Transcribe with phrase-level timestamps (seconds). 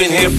[0.00, 0.29] in here,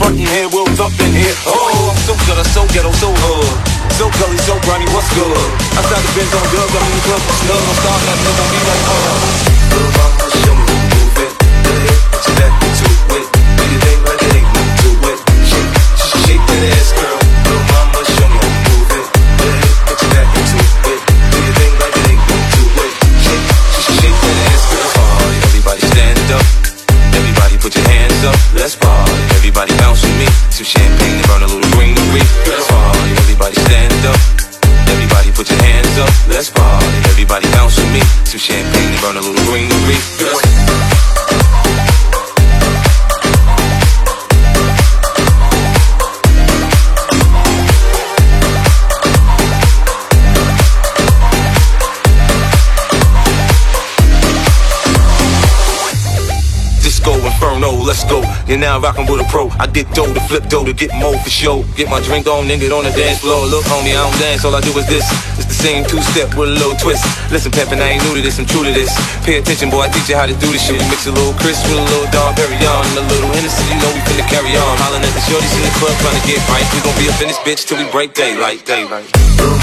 [59.62, 61.62] I get dough to flip dough to get more for show.
[61.78, 63.46] Get my drink on, then get on the dance floor.
[63.46, 65.06] Look, homie, I don't dance, all I do is this.
[65.38, 67.06] It's the same two step with a little twist.
[67.30, 68.90] Listen, Peppin', I ain't new to this, I'm true to this.
[69.22, 70.82] Pay attention, boy, I teach you how to do this shit.
[70.90, 72.90] Mix a little Chris with a little Dom Perignon.
[72.90, 74.74] And a little Hennessy, you know we finna carry on.
[74.82, 76.66] Hollin' at the shorties in the club, trying to get right.
[76.74, 79.14] We gon' be in this bitch till we break daylight, daylight.
[79.38, 79.62] Little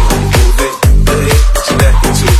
[0.00, 0.72] move it.
[1.76, 2.36] Back like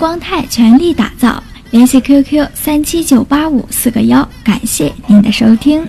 [0.00, 1.42] 光泰全力打造，
[1.72, 5.86] 联系 QQ 三七九八五四个幺，感谢您的收听。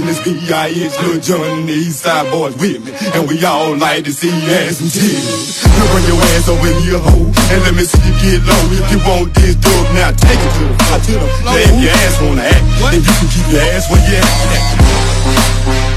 [0.00, 2.92] in this PIH, Lil Jon, these side boys with me.
[3.14, 5.60] And we all like to see ass and titties.
[5.64, 8.62] You bring your ass over here, hoe, and let me see you get low.
[8.72, 11.26] If you want this dog, now take it to the floor.
[11.44, 14.16] Now if your ass wanna act, then you can keep your ass where you
[15.86, 15.89] at.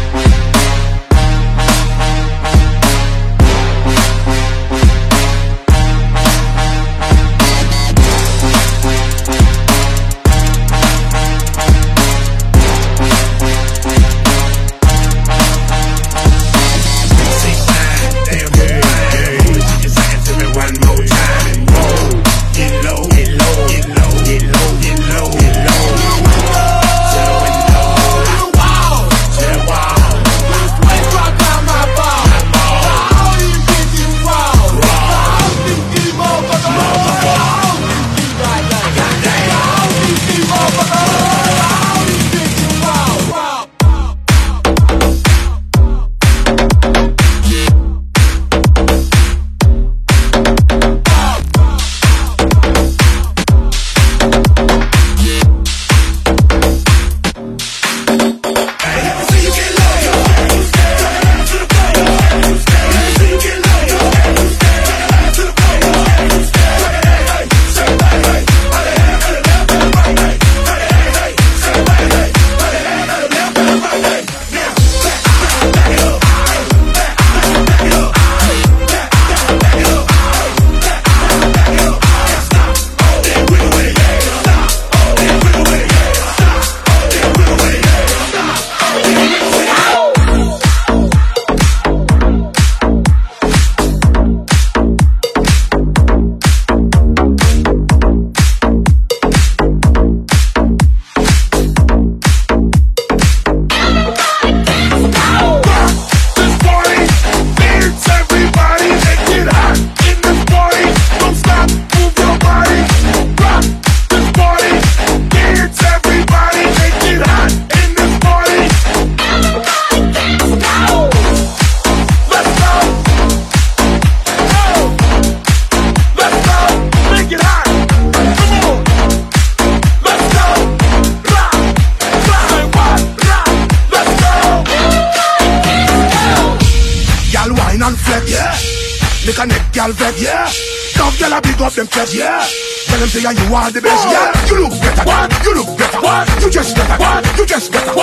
[141.84, 142.16] them catch.
[142.16, 142.40] Yeah.
[142.88, 144.08] Tell them say, yeah, you are the best.
[144.08, 144.32] Yeah.
[144.48, 145.04] You look better.
[145.04, 145.28] What?
[145.44, 146.00] You look better.
[146.00, 146.44] What?
[146.44, 146.98] You just better.
[147.00, 147.38] What?
[147.38, 147.94] You just better.
[147.94, 148.03] What?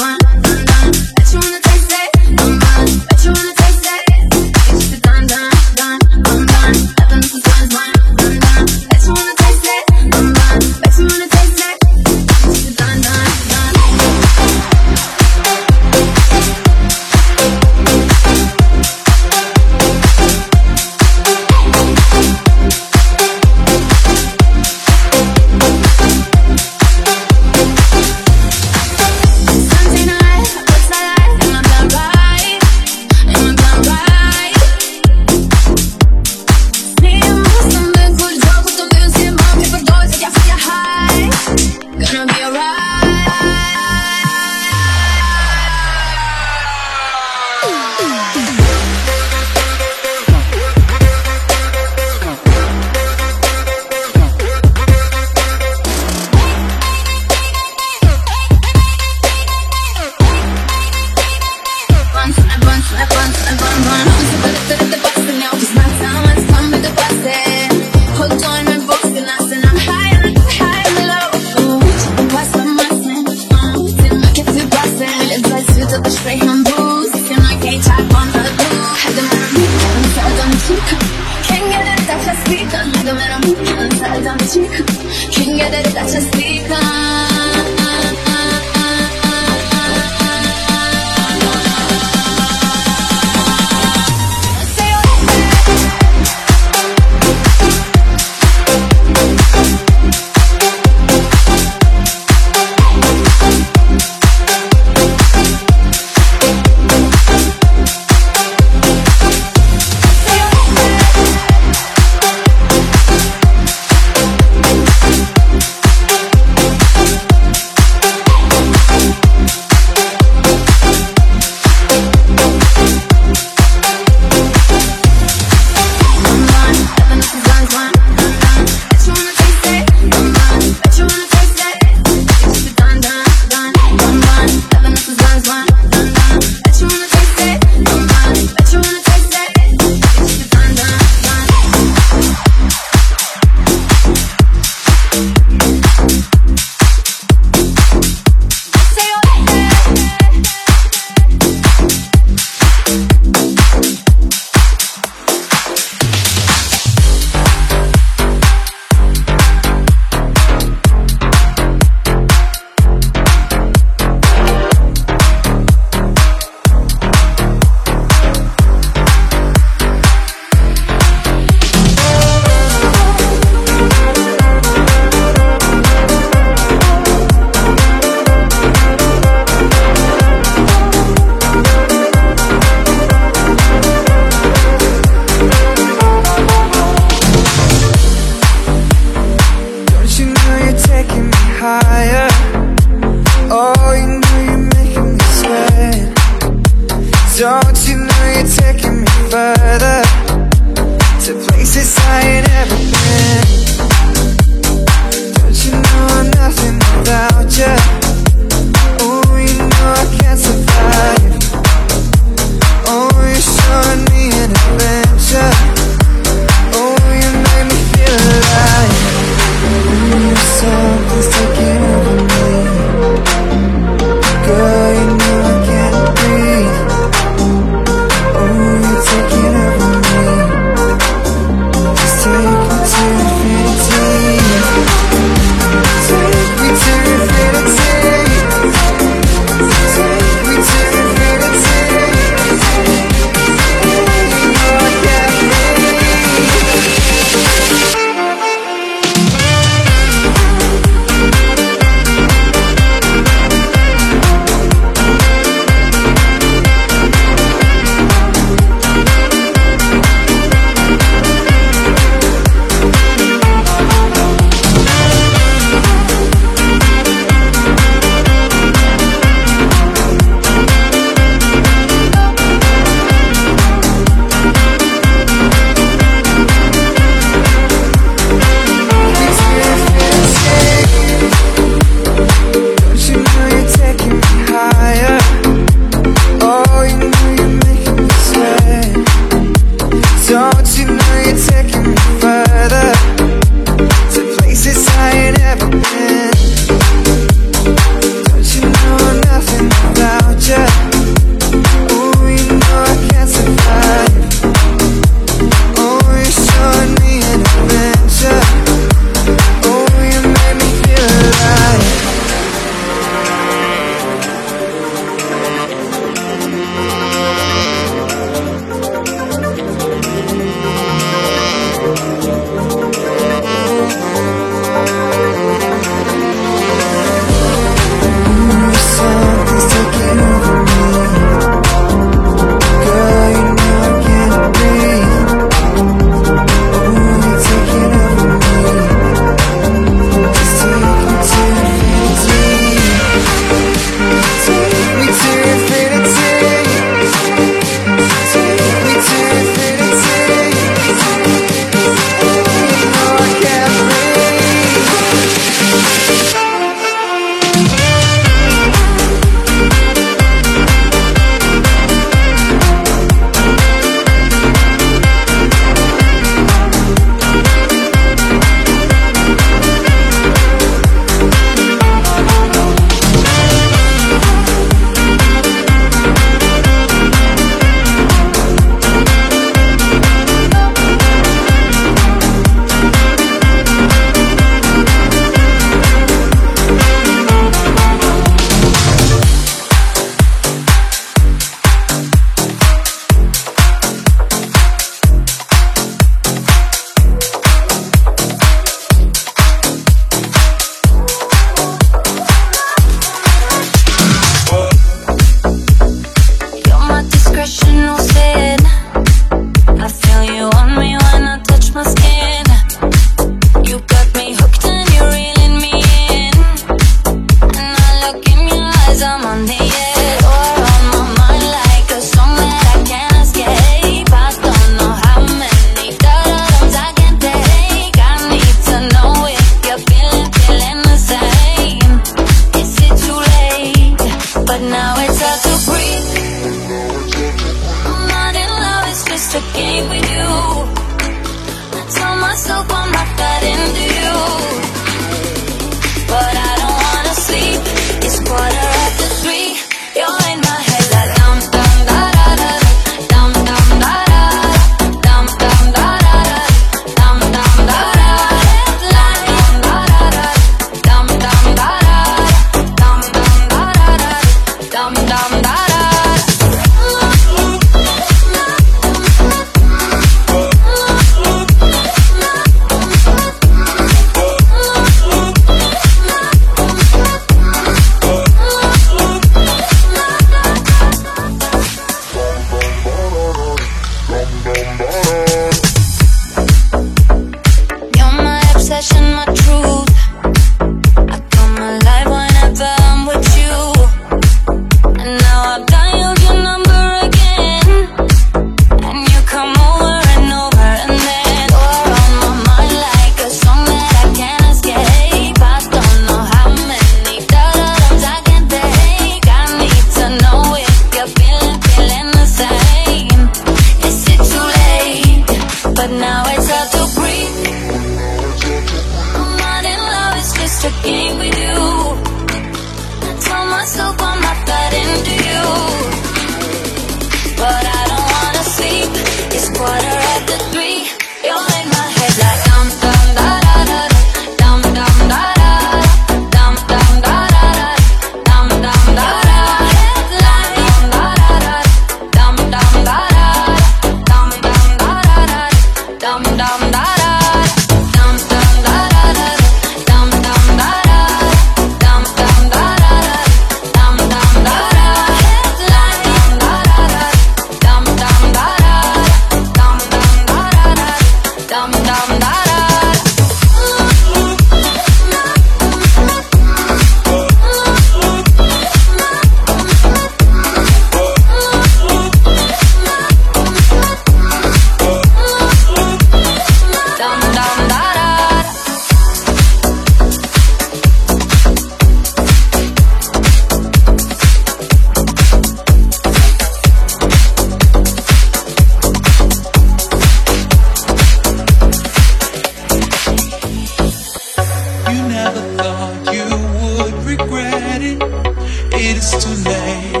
[598.97, 600.00] it's too late.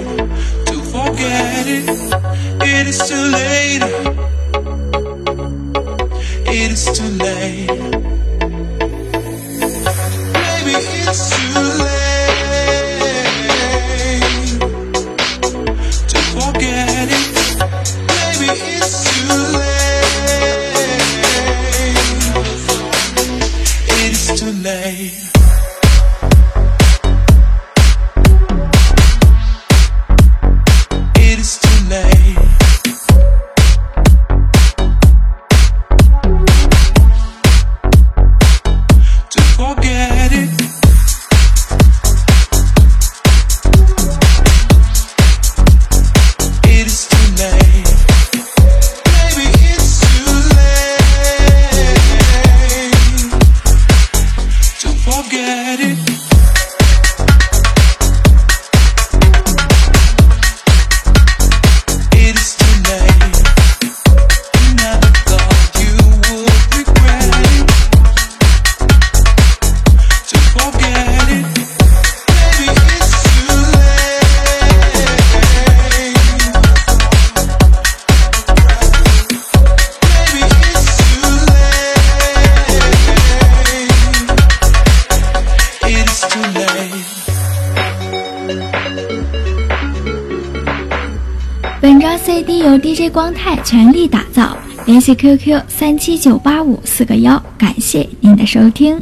[95.15, 99.01] qq 三七九八五四个幺感谢您的收听。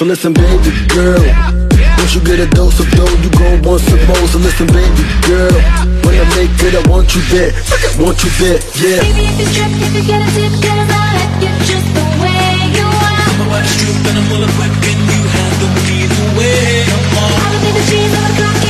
[0.00, 1.20] So listen, baby girl.
[2.00, 4.24] Once you get a dose of dough, you gon' want some more.
[4.32, 5.52] So listen, baby girl.
[6.08, 7.52] When I make it, I want you there.
[7.52, 9.04] I want you there, yeah.
[9.04, 12.06] Baby, if you trip, if you get a tip, cause I like you just the
[12.16, 13.12] way you are.
[13.28, 17.20] I'm a white strip and I'm well equipped and you handle me the way I'm
[17.20, 17.36] on.
[17.36, 18.69] I don't need the cheese on the clock,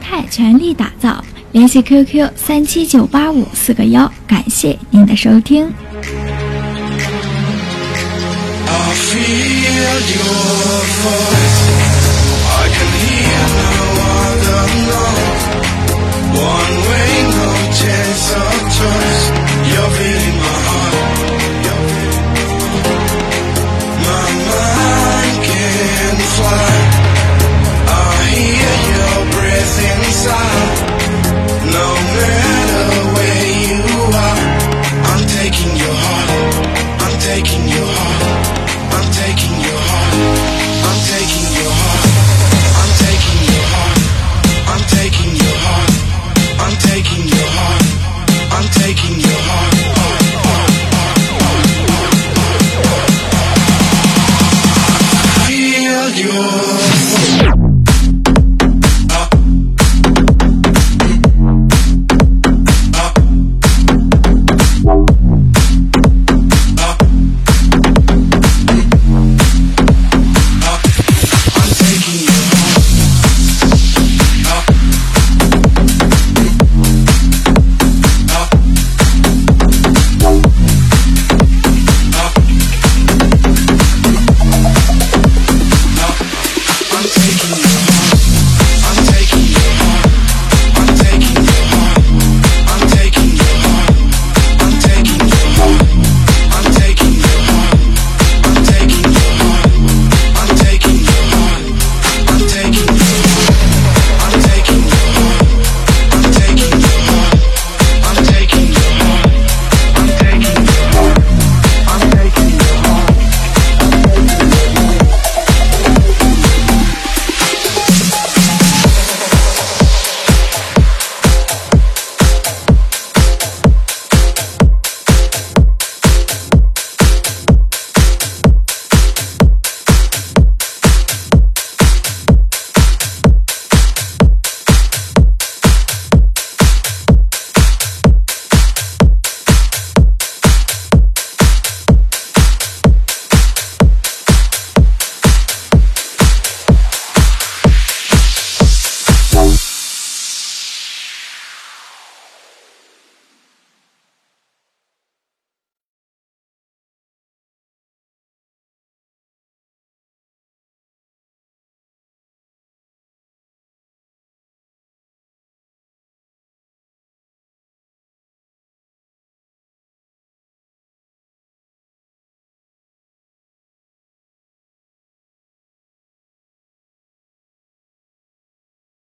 [0.00, 1.22] DJ 光泰全力打造，
[1.52, 5.70] 联系 QQ 三七九八五四个幺，感谢您的收听。
[8.66, 10.24] I feel your
[11.02, 11.39] voice.